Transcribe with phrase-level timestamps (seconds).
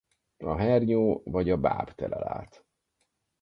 [0.43, 2.65] A hernyó vagy a báb telel át.